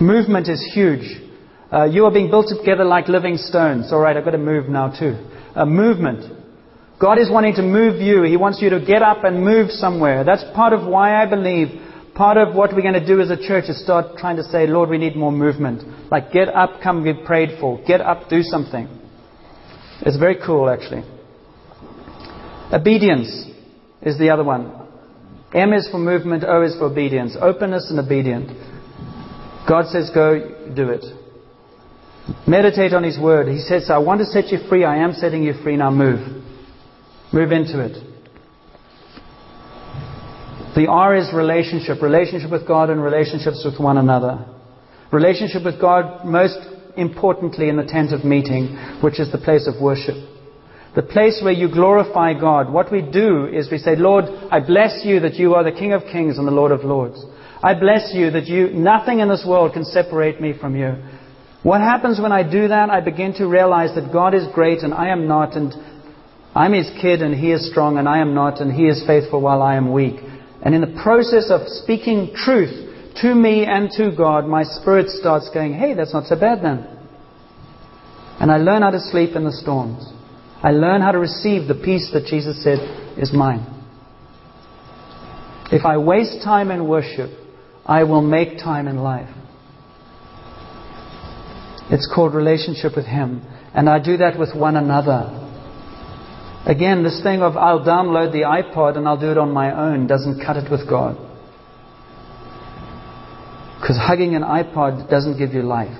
[0.00, 1.20] Movement is huge.
[1.72, 3.92] Uh, you are being built together like living stones.
[3.92, 5.16] All right, I've got to move now too.
[5.54, 6.41] A movement.
[7.02, 8.22] God is wanting to move you.
[8.22, 10.22] He wants you to get up and move somewhere.
[10.22, 11.66] That's part of why I believe
[12.14, 14.68] part of what we're going to do as a church is start trying to say,
[14.68, 15.82] Lord, we need more movement.
[16.12, 17.82] Like, get up, come get prayed for.
[17.84, 18.86] Get up, do something.
[20.02, 21.02] It's very cool, actually.
[22.72, 23.46] Obedience
[24.00, 24.70] is the other one.
[25.52, 27.36] M is for movement, O is for obedience.
[27.40, 28.46] Openness and obedient.
[29.68, 31.04] God says, go do it.
[32.46, 33.48] Meditate on His Word.
[33.48, 34.84] He says, I want to set you free.
[34.84, 35.76] I am setting you free.
[35.76, 36.41] Now move.
[37.32, 37.96] Move into it.
[40.74, 42.02] The R is relationship.
[42.02, 44.46] Relationship with God and relationships with one another.
[45.12, 46.58] Relationship with God, most
[46.96, 50.16] importantly, in the tent of meeting, which is the place of worship.
[50.94, 52.70] The place where you glorify God.
[52.70, 55.92] What we do is we say, Lord, I bless you that you are the King
[55.92, 57.22] of kings and the Lord of lords.
[57.62, 60.96] I bless you that you, nothing in this world can separate me from you.
[61.62, 62.90] What happens when I do that?
[62.90, 65.72] I begin to realize that God is great and I am not, and
[66.54, 69.40] I'm his kid and he is strong and I am not, and he is faithful
[69.40, 70.16] while I am weak.
[70.62, 72.90] And in the process of speaking truth
[73.22, 76.86] to me and to God, my spirit starts going, hey, that's not so bad then.
[78.38, 80.06] And I learn how to sleep in the storms.
[80.62, 82.78] I learn how to receive the peace that Jesus said
[83.18, 83.66] is mine.
[85.72, 87.30] If I waste time in worship,
[87.86, 89.34] I will make time in life.
[91.90, 93.42] It's called relationship with Him.
[93.74, 95.41] And I do that with one another.
[96.64, 100.06] Again, this thing of I'll download the iPod and I'll do it on my own
[100.06, 101.16] doesn't cut it with God.
[103.80, 105.98] Because hugging an iPod doesn't give you life.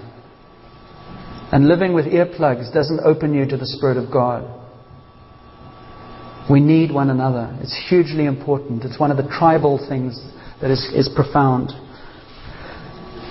[1.50, 4.60] And living with earplugs doesn't open you to the Spirit of God.
[6.48, 7.56] We need one another.
[7.60, 8.84] It's hugely important.
[8.84, 10.18] It's one of the tribal things
[10.60, 11.72] that is, is profound.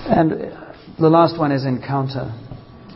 [0.06, 0.52] And
[0.98, 2.32] the last one is encounter.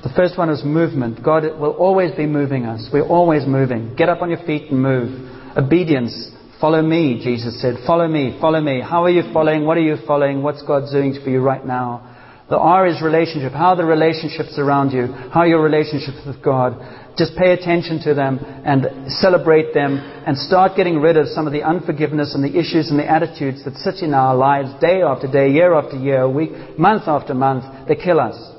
[0.06, 1.20] The first one is movement.
[1.20, 2.88] God will always be moving us.
[2.92, 3.96] We're always moving.
[3.96, 5.10] Get up on your feet and move.
[5.58, 6.30] Obedience.
[6.60, 7.74] Follow me, Jesus said.
[7.84, 8.80] Follow me, follow me.
[8.80, 9.66] How are you following?
[9.66, 10.44] What are you following?
[10.44, 12.44] What's God doing for you right now?
[12.48, 13.50] The R is relationship.
[13.50, 15.08] How are the relationships around you?
[15.08, 16.78] How are your relationships with God?
[17.18, 21.52] Just pay attention to them and celebrate them and start getting rid of some of
[21.52, 25.26] the unforgiveness and the issues and the attitudes that sit in our lives day after
[25.26, 27.88] day, year after year, week, month after month.
[27.88, 28.55] They kill us.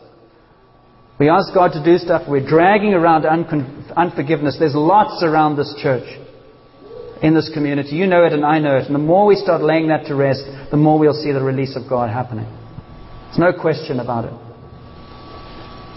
[1.20, 2.24] We ask God to do stuff.
[2.28, 4.58] We're dragging around unforgiveness.
[4.60, 6.08] There's lots around this church,
[7.24, 7.96] in this community.
[7.96, 8.86] You know it and I know it.
[8.86, 11.76] And the more we start laying that to rest, the more we'll see the release
[11.76, 12.46] of God happening.
[13.26, 14.34] There's no question about it.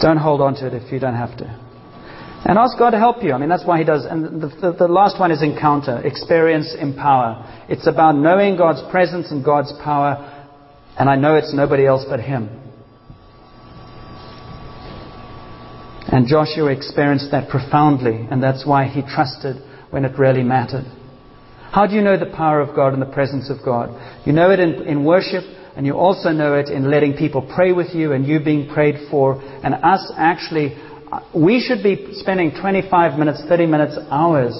[0.01, 1.45] Don't hold on to it if you don't have to.
[2.43, 3.33] And ask God to help you.
[3.33, 4.07] I mean, that's why He does.
[4.07, 7.66] And the, the, the last one is encounter, experience, empower.
[7.68, 10.16] It's about knowing God's presence and God's power.
[10.99, 12.59] And I know it's nobody else but Him.
[16.09, 19.57] And Joshua experienced that profoundly, and that's why he trusted
[19.90, 20.84] when it really mattered.
[21.72, 23.90] How do you know the power of God and the presence of God?
[24.26, 25.44] You know it in, in worship,
[25.76, 29.09] and you also know it in letting people pray with you and you being prayed
[29.11, 30.76] for, and us actually.
[31.34, 34.55] We should be spending 25 minutes, 30 minutes, hours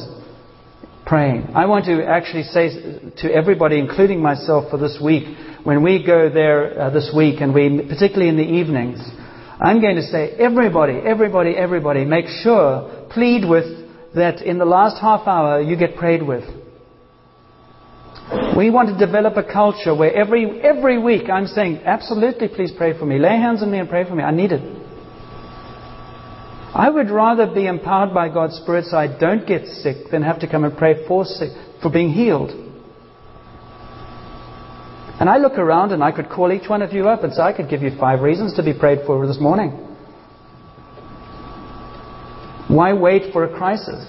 [1.07, 1.49] praying.
[1.55, 2.70] I want to actually say
[3.18, 7.53] to everybody, including myself, for this week, when we go there uh, this week, and
[7.53, 9.01] we, particularly in the evenings,
[9.61, 13.67] I'm going to say, everybody, everybody, everybody, make sure, plead with
[14.15, 16.45] that in the last half hour you get prayed with.
[18.57, 22.99] We want to develop a culture where every, every week I'm saying, absolutely, please pray
[22.99, 23.19] for me.
[23.19, 24.23] Lay hands on me and pray for me.
[24.23, 24.63] I need it.
[26.73, 30.41] I would rather be empowered by God's Spirit so I don't get sick than have
[30.41, 31.51] to come and pray for, sick,
[31.83, 32.70] for being healed.
[35.21, 37.43] And I look around and I could call each one of you up and say,
[37.43, 39.71] I could give you five reasons to be prayed for this morning.
[42.68, 44.07] Why wait for a crisis?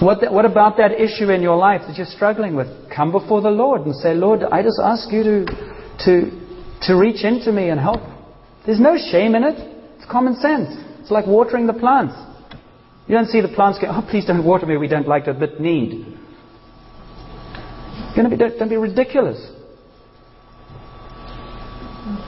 [0.00, 2.68] What, the, what about that issue in your life that you're struggling with?
[2.94, 5.46] Come before the Lord and say, Lord, I just ask you to,
[6.04, 6.30] to,
[6.82, 8.00] to reach into me and help.
[8.64, 9.56] There's no shame in it.
[9.96, 10.68] It's common sense.
[11.00, 12.14] It's like watering the plants.
[13.08, 15.40] You don't see the plants go, oh, please don't water me, we don't like that,
[15.40, 16.18] but need.
[18.16, 19.50] To be, don't be ridiculous.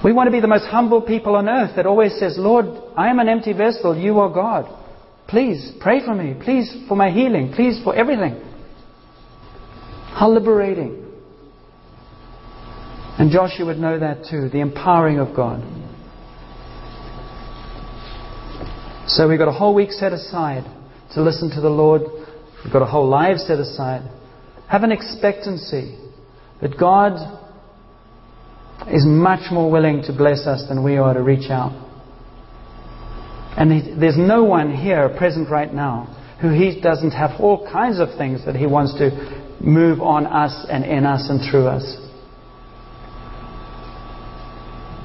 [0.03, 3.09] We want to be the most humble people on earth that always says, Lord, I
[3.09, 4.67] am an empty vessel, you are God.
[5.29, 6.35] Please pray for me.
[6.43, 7.53] Please for my healing.
[7.55, 8.41] Please for everything.
[10.15, 11.05] How liberating.
[13.19, 15.61] And Joshua would know that too the empowering of God.
[19.09, 20.65] So we've got a whole week set aside
[21.15, 22.03] to listen to the Lord.
[22.65, 24.11] We've got a whole life set aside
[24.69, 25.97] have an expectancy
[26.61, 27.15] that God
[28.89, 31.85] is much more willing to bless us than we are to reach out.
[33.57, 38.09] And there's no one here present right now who he doesn't have all kinds of
[38.19, 41.97] things that he wants to move on us and in us and through us.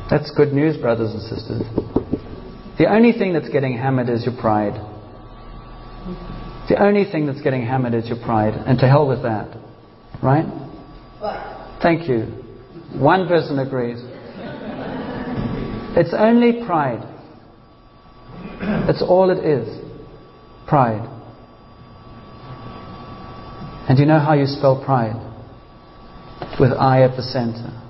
[0.10, 1.62] That's good news, brothers and sisters.
[2.78, 4.76] The only thing that's getting hammered is your pride.
[6.72, 9.58] The only thing that's getting hammered is your pride, and to hell with that.
[10.24, 10.46] Right?
[11.84, 12.28] Thank you.
[12.98, 13.98] One person agrees.
[15.98, 17.04] It's only pride.
[18.88, 19.68] That's all it is.
[20.66, 21.06] Pride.
[23.90, 25.18] And you know how you spell pride?
[26.58, 27.82] With I at the center.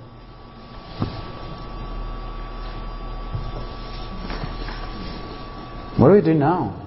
[6.00, 6.80] What do we do now?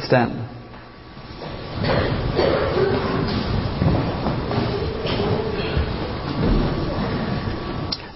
[0.00, 0.32] Let's stand.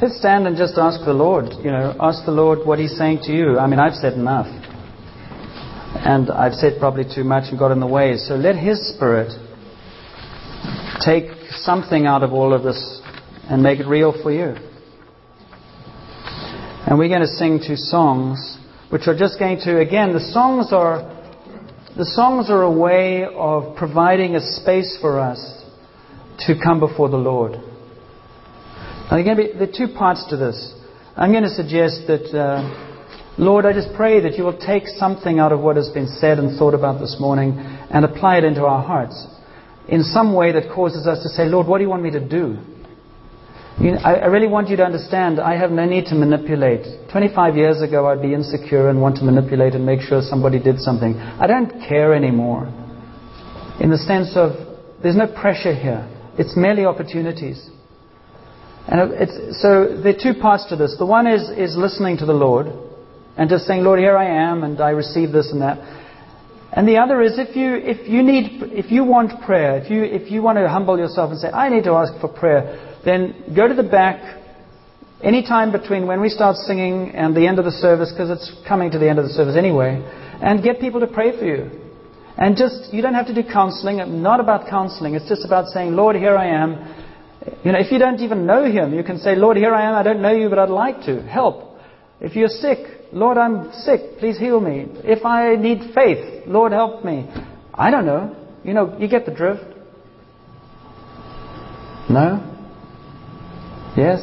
[0.01, 3.19] Let's stand and just ask the Lord, you know, ask the Lord what He's saying
[3.25, 3.59] to you.
[3.59, 4.47] I mean, I've said enough.
[6.07, 8.17] And I've said probably too much and got in the way.
[8.17, 9.33] So let His Spirit
[11.05, 13.03] take something out of all of this
[13.51, 14.57] and make it real for you.
[16.87, 18.57] And we're going to sing two songs,
[18.89, 21.14] which are just going to, again, the songs are
[21.97, 25.39] the songs are a way of providing a space for us
[26.41, 27.53] to come before the Lord.
[29.11, 30.75] Now, there are, two parts to this.
[31.17, 35.39] I'm going to suggest that, uh, Lord, I just pray that you will take something
[35.39, 38.65] out of what has been said and thought about this morning and apply it into
[38.65, 39.27] our hearts.
[39.87, 42.29] in some way that causes us to say, Lord, what do you want me to
[42.29, 42.57] do?
[43.81, 47.11] You know, I, I really want you to understand I have no need to manipulate.
[47.11, 50.79] 25 years ago, I'd be insecure and want to manipulate and make sure somebody did
[50.79, 51.17] something.
[51.17, 52.67] I don't care anymore.
[53.81, 54.53] In the sense of,
[55.03, 56.09] there's no pressure here.
[56.39, 57.69] It's merely opportunities.
[58.87, 59.29] And
[59.61, 60.95] so there are two parts to this.
[60.99, 62.67] The one is, is listening to the Lord
[63.37, 65.79] and just saying, Lord, here I am, and I receive this and that.
[66.73, 70.05] And the other is if you, if you need, if you want prayer, if you,
[70.05, 73.55] if you want to humble yourself and say, I need to ask for prayer, then
[73.55, 74.43] go to the back
[75.23, 78.91] anytime between when we start singing and the end of the service, because it's coming
[78.91, 80.03] to the end of the service anyway,
[80.43, 81.71] and get people to pray for you.
[82.37, 84.01] And just, you don't have to do counseling.
[84.01, 85.15] It's not about counseling.
[85.15, 86.95] It's just about saying, Lord, here I am.
[87.63, 89.95] You know, if you don't even know Him, you can say, Lord, here I am.
[89.95, 91.23] I don't know you, but I'd like to.
[91.23, 91.79] Help.
[92.21, 92.79] If you're sick,
[93.13, 94.19] Lord, I'm sick.
[94.19, 94.87] Please heal me.
[95.05, 97.31] If I need faith, Lord, help me.
[97.73, 98.35] I don't know.
[98.65, 99.63] You know, you get the drift.
[102.11, 102.54] No?
[103.97, 104.21] Yes?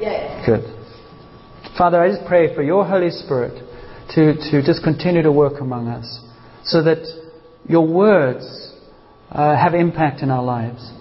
[0.00, 0.46] Yes.
[0.46, 0.64] Good.
[1.76, 3.54] Father, I just pray for your Holy Spirit
[4.10, 6.20] to, to just continue to work among us
[6.64, 7.02] so that
[7.68, 8.72] your words
[9.30, 10.92] uh, have impact in our lives.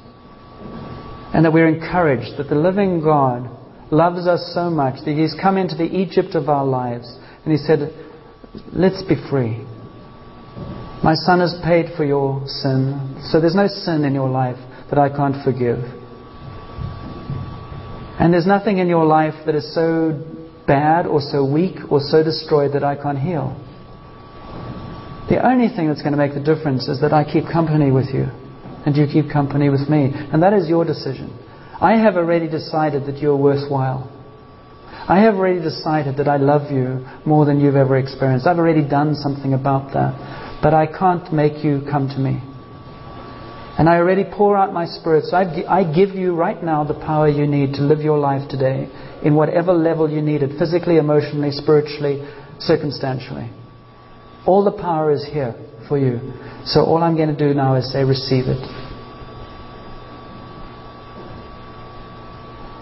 [1.33, 3.49] And that we're encouraged that the living God
[3.91, 7.07] loves us so much that He's come into the Egypt of our lives
[7.43, 7.93] and He said,
[8.71, 9.65] Let's be free.
[11.03, 14.57] My Son has paid for your sin, so there's no sin in your life
[14.89, 16.03] that I can't forgive.
[18.24, 20.17] And there's nothing in your life that is so
[20.65, 23.51] bad or so weak or so destroyed that I can't heal.
[25.28, 28.13] The only thing that's going to make the difference is that I keep company with
[28.13, 28.28] you
[28.86, 30.11] and you keep company with me.
[30.13, 31.38] And that is your decision.
[31.82, 34.09] I have already decided that you're worthwhile.
[34.88, 38.47] I have already decided that I love you more than you've ever experienced.
[38.47, 40.61] I've already done something about that.
[40.63, 42.39] But I can't make you come to me.
[43.78, 45.26] And I already pour out my spirit.
[45.26, 48.88] So I give you right now the power you need to live your life today
[49.24, 52.21] in whatever level you need it physically, emotionally, spiritually,
[52.59, 53.49] circumstantially.
[54.45, 55.55] All the power is here
[55.88, 56.19] for you.
[56.65, 58.61] So all I'm going to do now is say, receive it.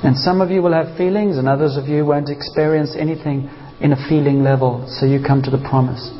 [0.03, 3.93] And some of you will have feelings, and others of you won't experience anything in
[3.93, 6.11] a feeling level, so you come to the promise.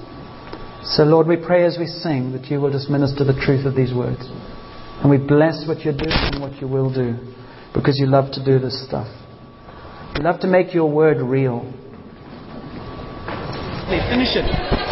[0.84, 3.76] So, Lord, we pray as we sing that you will just minister the truth of
[3.76, 4.22] these words.
[5.02, 7.18] And we bless what you're doing and what you will do
[7.74, 9.08] because you love to do this stuff.
[10.16, 11.62] You love to make your word real.
[13.88, 14.90] Hey, finish it.